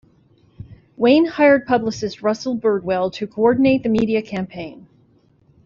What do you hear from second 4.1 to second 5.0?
campaign.